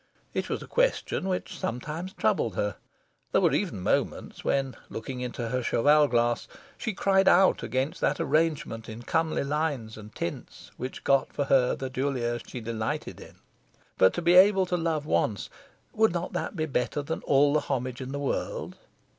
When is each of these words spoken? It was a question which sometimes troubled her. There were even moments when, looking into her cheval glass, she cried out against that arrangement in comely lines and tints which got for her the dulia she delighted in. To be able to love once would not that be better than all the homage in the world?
It 0.33 0.49
was 0.49 0.63
a 0.63 0.67
question 0.67 1.29
which 1.29 1.59
sometimes 1.59 2.11
troubled 2.13 2.55
her. 2.55 2.77
There 3.31 3.39
were 3.41 3.53
even 3.53 3.81
moments 3.81 4.43
when, 4.43 4.75
looking 4.89 5.21
into 5.21 5.49
her 5.49 5.61
cheval 5.61 6.07
glass, 6.07 6.47
she 6.75 6.93
cried 6.95 7.27
out 7.27 7.61
against 7.61 8.01
that 8.01 8.19
arrangement 8.19 8.89
in 8.89 9.03
comely 9.03 9.43
lines 9.43 9.97
and 9.97 10.11
tints 10.15 10.71
which 10.75 11.03
got 11.03 11.31
for 11.31 11.43
her 11.43 11.75
the 11.75 11.87
dulia 11.91 12.39
she 12.39 12.61
delighted 12.61 13.21
in. 13.21 13.35
To 14.09 14.21
be 14.23 14.33
able 14.33 14.65
to 14.65 14.75
love 14.75 15.05
once 15.05 15.51
would 15.93 16.11
not 16.13 16.33
that 16.33 16.55
be 16.55 16.65
better 16.65 17.03
than 17.03 17.21
all 17.25 17.53
the 17.53 17.59
homage 17.59 18.01
in 18.01 18.11
the 18.11 18.17
world? 18.17 18.77